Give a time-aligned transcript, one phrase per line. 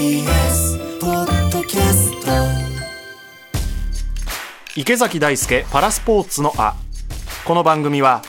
[0.00, 2.32] TBS ポッドキャスト。
[4.74, 6.74] 池崎大輔パラスポーツのあ。
[7.44, 8.22] この番組は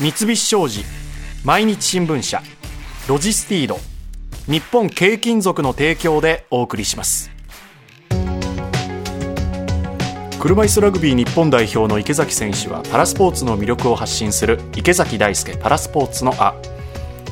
[0.00, 0.82] 三菱商事
[1.44, 2.42] 毎日新聞社
[3.08, 3.78] ロジスティード
[4.48, 7.30] 日本軽金属の提供でお送りします。
[10.40, 16.56] 車椅子ラグビー日本代表の池崎選手はパラスポーツの魅力を発信する池崎大輔パラスポーツのあ。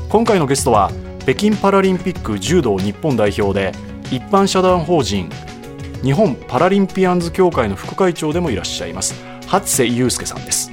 [0.09, 0.93] 今回のゲストは
[1.31, 3.71] 北京パラリンピック柔道日本代表で
[4.11, 5.31] 一般社団法人
[6.03, 9.15] 日本パラリンピアンズ協会の副会長でもいらっしゃいます
[9.47, 10.73] 初瀬祐介さんです。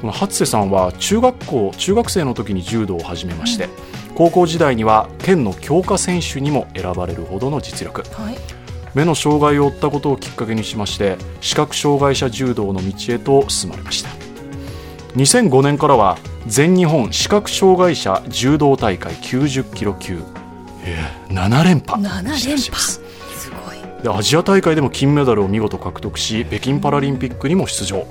[0.00, 3.68] この初瀬さんは中学校中学生の時に柔道を始めまして、
[4.14, 8.02] 高校時代には県の強化選手にも選ばれるほどの実力。
[8.12, 8.36] はい、
[8.94, 14.10] 目の障害を負ったことをきっかけにしまして視覚障害者柔道の道へと進まれました
[15.16, 20.22] 2005年からは全日本視覚障害者柔道大会90キロ級、
[20.84, 23.00] えー7連覇7連覇す。
[23.36, 27.98] すごい、でアジア大会でも金メダルを見事獲得し北京パラリンピックにも出場。
[27.98, 28.06] はい、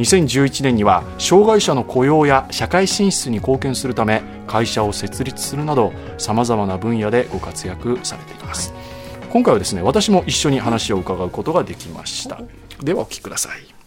[0.00, 8.72] 2011年には障害者の雇用や社会進出に貢献するため会社を設立するなどさまざまな分野でご活躍されています、
[9.30, 12.40] 今回はですね私も一緒に話を伺うことができました。
[12.82, 13.79] ではお聞きください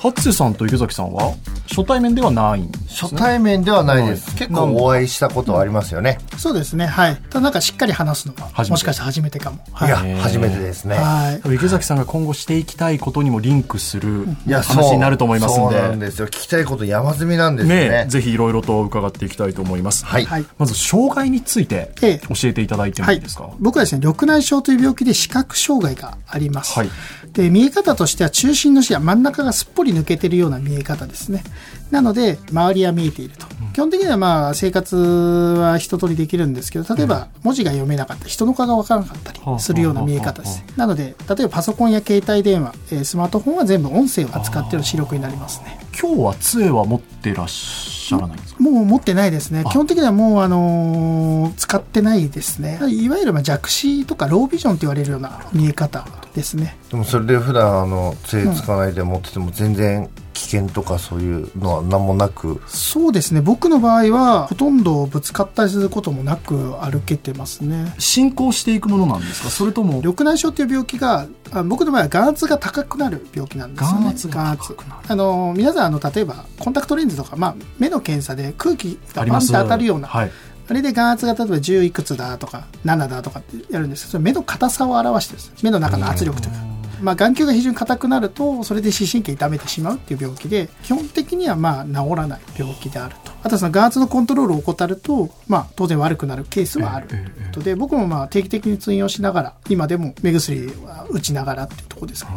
[0.00, 1.34] 初瀬さんと池崎さんは？
[1.68, 4.30] 初対面ではないんです初対面ではないです。
[4.30, 6.18] はい結構お会いしたことはありますよね。
[6.38, 7.16] そうですね、はい。
[7.28, 9.58] ただなんかしっかり話すのが、もしかしたら初めてかも。
[9.58, 9.90] い、はい。
[9.90, 10.96] や、へー初めてですね。
[10.96, 16.26] はい池崎さんが今後していきたいことにもリンクするいや、話になると思いますんそうでなんですよ。
[16.28, 18.06] 聞きたいこと山積みなんですよねね。
[18.08, 20.06] ぜひいろいろと伺っていきたいと思います。
[20.06, 20.24] はい。
[20.24, 20.46] はい。
[20.56, 26.78] まず、障害についてええ教えていただいてもはいいいですか、僕はですね、緑内障という病気で視覚障害があります。
[26.78, 26.90] はい
[27.32, 31.44] で、見え方としては中心の視野、真ん中がすっぽり抜けてるような見え方ですね。
[31.90, 33.46] なので、周りは見えていると。
[33.72, 40.64] 基本的にはまあ、生活は一通りできるんですけど、例えば文字が読めなかったり、人の顔がわからなかったりするような見え方です。
[40.76, 45.78] なので、例えばパソコンや携帯電話、えースマートフォンは全部音声を扱っている視力になりますね。
[46.00, 48.62] 今日は杖は持ってらっしゃらないんですか？
[48.62, 49.64] もう持ってないですね。
[49.70, 52.78] 基本的にはもう、あのー使ってないですね。
[52.88, 56.76] いわゆるまあ弱視とかロービジョンと言われるような見え方ですね。
[56.90, 60.08] でもそれで普段、あの、杖つかないで持ってても全然
[60.40, 63.40] 危険とかそういうのは何もなく、そうですね。
[63.42, 67.94] 僕の場合は、ほとんどぶつかったりすることもなく歩けてますね。
[67.98, 69.50] 進行していくものなんですか？
[69.50, 74.04] それとも、緑内障っていう病気が、あ僕の場合は眼圧が高くなる病気なんですよね。
[74.04, 80.32] 眼圧が高くなるあの、皆さん、あの、例えば、コンタクトレンズとか、まあ、目の検査で空気がバンって当たるような、はい。
[80.68, 86.58] あれで眼圧が例えば10いくつだとか7だとかってやるんですけどそれ目の硬さを表してるんです目の中の圧力というか、
[87.02, 93.32] まあ、眼球が非常に硬くなるとそれで視神経痛めてしまうっていう病気で基本的にはまあ治らない病気であると。
[93.42, 97.08] あとはその眼圧のコントロールを怠ると、まあ、当然悪くなるケースはある。
[97.08, 102.30] ということで僕もまあ定期的に通院をしながら今でも目薬は打ちながらっていうところですね。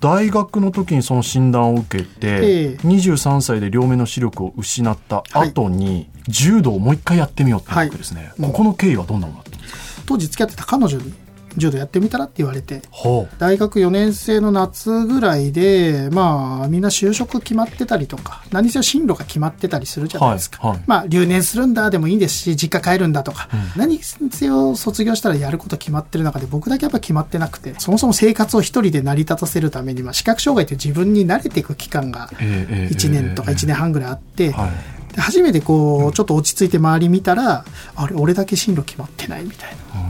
[0.00, 2.86] 大学の時にその診断を受けて、ええ。
[2.86, 8.32] 23歳で両目の視力を失った後に、柔道をもう一回やってみようっていうわけですね。
[8.38, 8.50] はい。
[8.52, 10.02] ここの経緯はどんなものだったんですか？
[10.06, 11.12] 当時付き合ってた彼女に
[11.56, 12.82] 柔道やってみたらって言われて。
[13.38, 20.58] 大学4年生の夏ぐらいで、まあ、みんな就職決まってたりとか、何せよ進路が決まってたりするじゃないですか。
[20.66, 34.70] はいはいまあ、留年するんだでもいいんですし、実家帰るんだとか、何せよ卒業したらやること決まってる中で、僕だけやっぱ決まってなくて、そもそも生活を一人で成り立たせるために、まあ、視覚障害って自分に慣れていく期間が、ええええ1年とか1年半ぐらいあって、はい。
[35.14, 37.64] で初めてこう、ちょっと落ち着いて周り見たら、
[37.96, 40.07] あれ、俺だけ進路決まってないみたいな。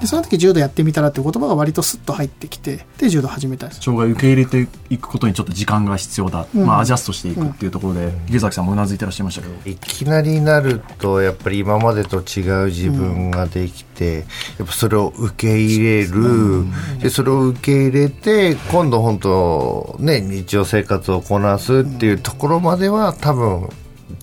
[0.00, 3.80] で、その時柔道やってみたらっていう言葉が割とスッと入ってきて、で、柔道始めたんです。
[3.80, 6.66] 障害を受け入れていくことにちょっと時間が必要だ、うん。
[6.66, 14.26] まあ、アジャストしていくっていうところで、池崎さんもうなずいてらっしゃいましたけど、いきなりなると、やっぱり今までと違う自分ができて、
[14.58, 16.64] やっぱそれを受け入れる、
[17.00, 23.68] で、それを受け入れて、今度本当、ね、日常生活をこなすっていうところまでは多分、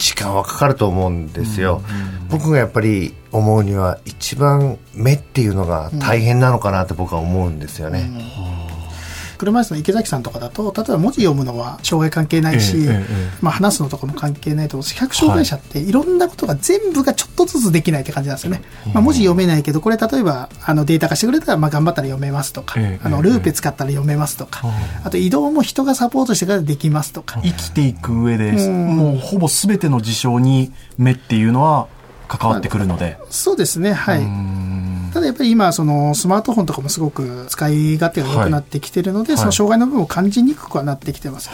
[0.04, 1.82] 時間はかかると思うんですよ。
[2.30, 8.12] 僕がやっぱり思うには一番目っていうのが大変なのかなって僕は思うんですよね。
[9.44, 12.78] 車椅子の池崎さんとかだと例えば文字読むのは障害関係ないし、
[13.42, 18.62] まあ、話すのとかも関係ないと思う視覚障害者っていろんなことが全部がちょっとずつできないって感じなんですよね、
[18.94, 24.62] まあ、文字読めないけどこれ例えばあのデータ化してくれたらまあ頑張ったら読めますとか、ええあのルーペ使ったら読めますとか、
[25.04, 28.96] あと移動も人がサポートしてからできますとか、生きていく上で、うん。
[28.96, 31.88] もうほぼ全ての事象に目っていうのは
[32.28, 34.22] 関わってくるので、そうですねはい
[35.14, 39.38] ただやっぱり今そのスマートフォンとかもすごく使い勝手が良くなってきてるので、はい。
[39.40, 41.50] その障害の部分を感じにくくはなってきてます、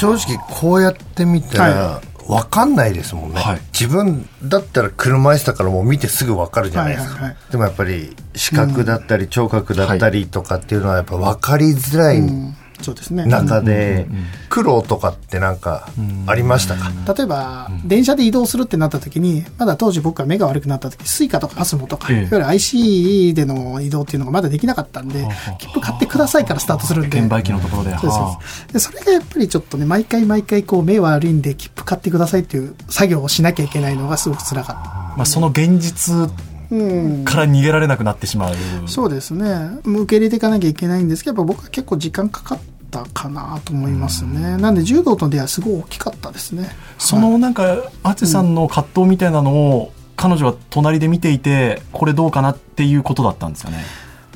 [0.00, 3.60] 正直こうやってみたら、は分かんないですもんね、はい。
[3.72, 7.52] 自分だったら車椅子だからもう見てすぐ分かるじゃないですか、はいはいはい。
[7.52, 13.26] でもやっぱり視覚だったり聴覚だったりとかっていうのはやっぱ分かりづらいうんそうですね。
[13.26, 14.06] 中で
[14.48, 15.88] 苦労とかってなんか
[16.26, 22.18] ありましたか、例えば、電車で移動するってなった時に、まだ当時僕が目が悪くなった時、 Suica とか PASMO とか、ええ。
[22.18, 25.26] いわゆる IC での移動っていうのがまだできなかったんで、
[25.58, 27.16] 切符買ってくださいからスタートするんで。
[27.16, 27.96] 券売機のところで。
[27.98, 36.30] そうですそれがやっぱりちょっとね、毎回毎回こう目悪いんで切符買ってくださいっていう作業をしなきゃいけないのがすごく辛かっあまあ、その現実。
[36.68, 38.54] から逃げられなくなってしまう
[38.86, 39.78] そうですね。
[39.84, 42.58] 受け入れていかなきゃいけないんですけど、やっぱ僕は結構時間かかっ
[42.90, 44.56] たかなと思いますね。
[44.56, 46.70] なんで柔道との出会いはすごい大きかったですね。
[46.98, 53.84] そのなんか淳さんの葛藤みたいなのを彼女は隣で見ていてこれどうかなっていうことだったんですかね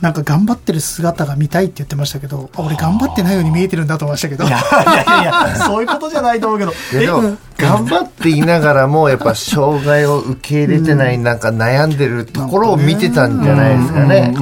[0.00, 4.44] なんか頑張ってる姿が見たいって言ってましたけど、あ俺頑張ってないように見えてるんだと思いましたけど。
[4.44, 4.62] いやい
[5.08, 5.56] やいや。
[5.67, 7.20] そういうことじゃないと思うけど。
[7.20, 14.35] でも頑張っていながらもやっぱ障害を受け入れてないなんか悩んでるところを見てたんじゃないですかね。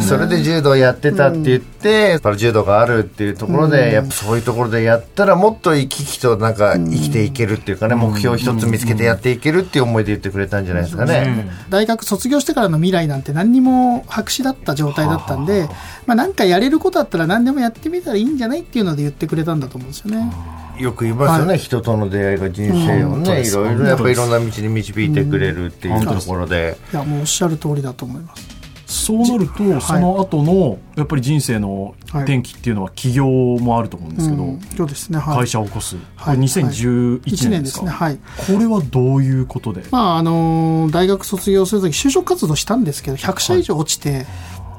[0.00, 11.50] それで柔道やってたって言って、やっぱり柔道があるっていうところで、やっぱそういうところでやったらもっと生き生きとなんか生きていけるっていうかね、目標一つ見つけてやっていけるっていう思いで言ってくれたんじゃないですかね。
[11.68, 15.68] 大学卒業してからの未来なんて何にも白紙だった状態だったんで、
[16.06, 20.32] まあなんかやれることだったら何でもやってみたらいいんじゃないっていうので言ってくれたんだと思うんですよね。
[20.78, 26.76] よく言いますよね、は人との出会いが人生をね、いろいろやっぱいろんな道に導いてくれるっていうところで。
[26.92, 28.55] いや、もうおっしゃる通りだと思います。
[28.86, 35.18] そうなるとその後のやっぱり人生の転機っていうのは起業もあると思うんですけど、うんそうですね。
[35.18, 35.38] はい。
[35.38, 37.90] 会社を起こす、はいこれ2011 1年ですすね。
[37.90, 38.18] はい。
[38.46, 44.24] これはどういうことで、まああのー大学卒業するとき就職活動したんですけど100社以上落ちて、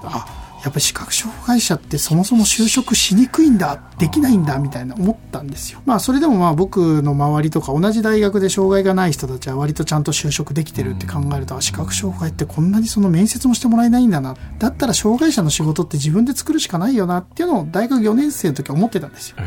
[0.03, 5.81] あやっぱり視覚障害者ってそもそも就職しにくいんだできないんだみたいな思ったんですよ。
[5.85, 14.35] まあそれでもまあ僕の周りとか同じ大学で障害がない人たちは割とちゃんと就職できてるって考えると、あ視覚障害ってこんなにその面接もしてもらえないんだな。
[14.59, 19.37] だったら障害者の仕事って自分で作るしかないよなっていうのを大学4年生の時は思ってたんですよ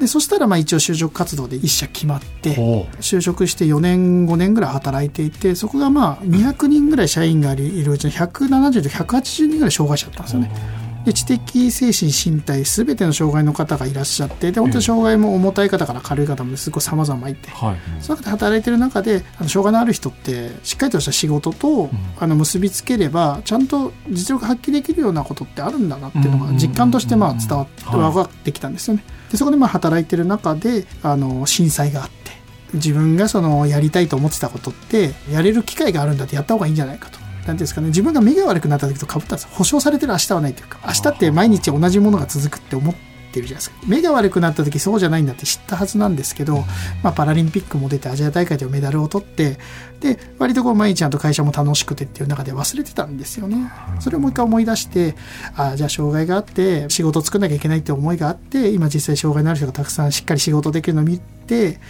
[0.00, 10.79] でそしたらまあ一応就職活動で一社決まってほ就職して4年5年ぐらい働いていてそこがまあ200人ぐらい社員がいるうちの170と180人ぐらい障害者だったんですよね。
[11.04, 17.50] で知的精神身体すべての障害の方がいらっしゃってで本当に障害も重たい方から軽い方まですごい様々いて。
[17.50, 29.04] はいその中で働いてる中であの障害のある人ってしっかりとした仕事と、あの結びつければちゃんと実力発揮できるようなことってあるんだなっていうのが実感としてまあ伝わってはい分かってきたんですよね。
[29.30, 32.32] でそこでまあ働いてる中であの震災があって
[32.74, 37.19] 自分がそのやりたいと思ってたことってやれる機会があるんだってやった方がいいんじゃないかと。
[37.40, 42.94] なんていうんですかね、自分が目が悪くなった時と被ったんです保証されてる明日はないというか明日って毎日同じものが続くって思っ
[43.32, 43.76] てるじゃないですか。
[43.86, 46.64] 目が悪くなった時そうじゃないんだって知ったはずなんですけど、
[47.02, 49.58] まあ、パラリンピックも出てアジア大会でメダルを取って
[50.00, 53.70] で割とこう毎日ちゃんと会社も楽しくてっていう中で忘れてたんですよね。
[54.00, 55.14] それをもう一回思い出して
[55.56, 61.80] あじゃあ障害があって仕事を作らなきゃいけないって思いがあって今実際障害のある人がたくさんしっかり仕事できるのを見て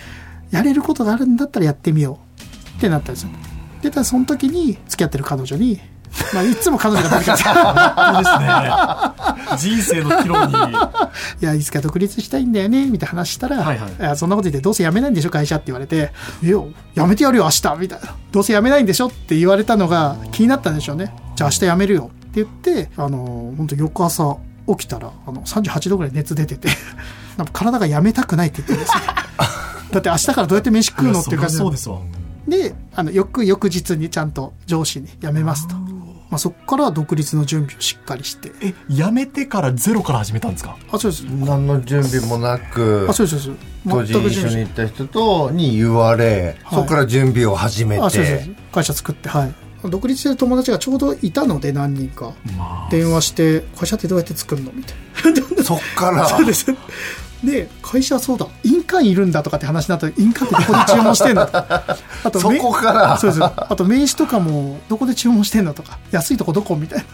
[0.51, 2.19] やれることがあるんだったらやってみよ
[2.75, 3.31] うってなったんですよ
[3.83, 5.81] でただその時に付き合ってる彼女に
[6.35, 7.53] まあ、いつも彼女が出てですね。
[9.57, 10.75] 人生の岐路に。
[11.41, 14.03] いや、いつか独立したいんだよね、みたいな話したら、はいはい。
[14.03, 16.13] やそんなこと言って、どうせ辞めないんでしょ、会社って言われて、
[16.43, 16.59] いや、
[16.97, 18.15] 辞めてやるよ、明日、みたいな。
[18.33, 21.15] どうせ辞めないんでしょって言われたのが気になったんでしょうね。
[21.37, 22.11] じゃあ明日辞めるよ。
[22.13, 24.37] って言って、あの、本当翌朝
[24.69, 26.69] 起きたら、あの、38度ぐらい熱出てて、
[27.39, 29.01] なんか体が辞めたくないって言ってるんですよ。
[29.93, 31.99] だって明日からどうやって飯食うのっていう感じそうですわ。
[32.47, 35.75] で、あの、翌、翌日にちゃんと上司に辞めますと。
[35.75, 38.53] まあ、そこから独立の準備をしっかりして。
[38.63, 40.77] え辞めてからゼロから始めたんですか？
[40.93, 41.23] あ、そうです。
[41.23, 43.43] 何の準備もなくあ、そうです。
[43.45, 43.55] そう
[44.03, 44.13] です。
[44.13, 46.77] 当時一緒に行った人とに言われ、はい。
[46.77, 49.55] そこから準備を始めあそうそうてそう会社作ってはい。
[49.91, 52.35] 独立してる友達がちょうどいたので何人か。
[52.57, 52.89] まあ。
[52.93, 54.71] 電話して会社ってどうやって作るの？
[54.73, 55.65] みたいな。
[55.65, 56.29] そっから。
[56.31, 56.67] そうです
[57.45, 58.47] で会社そうだ。
[58.65, 63.19] 印鑑いるんだとかって話になったら印鑑ってどこで注文してんの あとそめこから。
[63.19, 65.99] そうですあと名刺とかもどこで注文してんのとか。
[66.11, 67.05] 安いとこどこみたい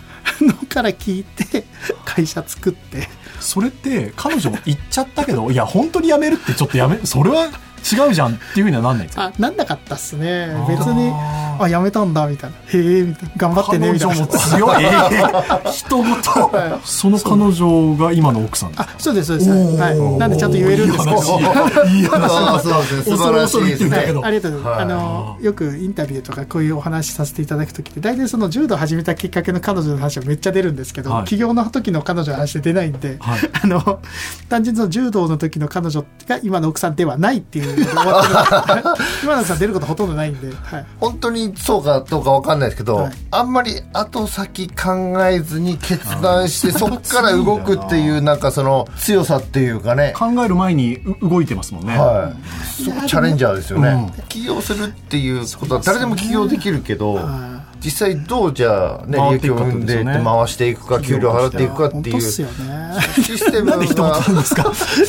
[0.40, 1.64] なのから聞いて
[2.04, 3.08] 会社作って。
[3.40, 7.48] それって彼女も言っちゃったけどいや本当に辞めるってちょっとやめそれは
[7.92, 9.24] 違うじゃんっていうふうにはなんないんですか？
[9.26, 10.48] あなんなかったっすね。
[10.68, 11.12] 別に
[11.58, 12.56] あやめたんだみたいな。
[12.56, 13.34] へえみたいな。
[13.36, 14.14] 頑張ってねみたいな。
[14.14, 14.80] 彼女も強
[15.70, 15.72] い。
[15.72, 16.56] 人ごと。
[16.56, 16.80] はい。
[16.84, 18.70] その彼女が今の奥さん。
[18.70, 22.32] ですあそうですそうです、はい、なんでちゃんと言えるんですけどいい話。
[22.32, 24.24] あーそうですね素晴らしいですねど。
[24.24, 24.76] ありがとうございます。
[24.76, 24.82] はい。
[24.82, 31.24] あの、よくインタビューとかこういうお話しさせていただくときって、大体その柔道始めたきっかけの彼女の話はめっちゃ出るんですけど、はい。
[31.24, 33.40] 起業の時の彼女の話で出ないんで、はい。
[33.62, 34.00] あの、
[34.48, 38.80] 単純にその柔道の時の彼女が今の奥さんではないっていうで終わってる
[39.22, 43.12] 今田さん出ることほとんどないんで、はい、本当にそうかどうかわかんないですけど、はい。
[43.30, 50.14] あんまり後先考えずに決断してそっから動くっていうなんかその強さっていうかね。
[50.16, 54.24] 考える前にう動いてますもんね、はい、すごくチャレンジャーですよね、うん。
[54.28, 57.55] 起業するっていうことは誰でも起業できるけど、は
[57.86, 63.70] 実際どうじゃあね利益を生んでって回していくか給料払っていくかっていうシステム。
[63.70, 63.78] が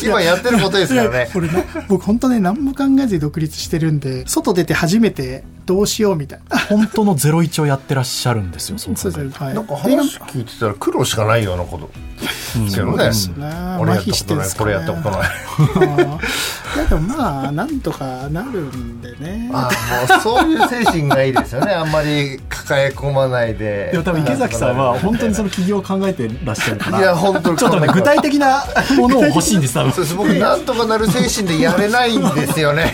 [0.04, 6.58] 今やってることですからねこれな僕本当ね何も考えずに独立してるんで外出て初めてどうしようみたいな。
[6.60, 9.18] 本当のゼロ一をやってらっしゃるんですよそうです。
[9.18, 9.54] ねはい。
[9.54, 11.90] なんか話聞いてたら苦労しかないようなこと。
[12.18, 13.44] ですよね、
[13.80, 19.52] 俺やったことないこれやったことないでもまあなんとかなるんでね。
[19.54, 21.74] ああもうそういう精神がいいですよね。
[21.74, 23.90] あんまり抱え込まないで。
[23.94, 27.00] でも多分池崎さんは本当にその起業を考えてらっしゃるから。
[27.00, 28.64] いや本当にちょっとね具体的な
[28.98, 29.94] ものを欲しいんです多分。
[29.94, 32.94] そうです僕なんとかなる精神でやれないんですよね。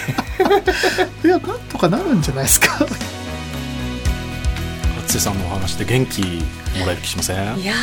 [1.26, 2.86] いやなんとかなるんじゃないですか。
[5.02, 6.22] 松江さんのお話で元気
[6.80, 7.60] もらえる気しません？
[7.60, 7.74] いや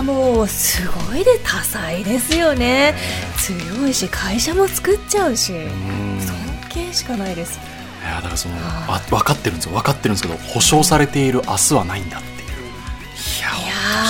[0.00, 2.94] ーもうすごいで多彩ですよね。
[3.38, 5.52] 強いし会社も作っちゃうし。
[5.52, 6.20] うん。
[6.20, 6.34] 尊
[6.68, 7.58] 敬しかないです。
[7.58, 7.60] い
[8.06, 9.72] やだからそのあ分かってるんですよ。
[9.72, 12.36] 分かってるんですけど保証されている明日はないんだっていう。
[12.38, 13.48] いや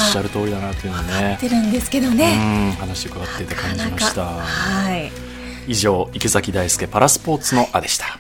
[0.06, 2.72] おっしゃる通りだなっていうのをねってるんですけどね。
[2.72, 4.24] うん話伺っていてな感じました。
[4.24, 5.10] はい。
[5.68, 8.18] 以上池崎大輔パラスポーツのあでした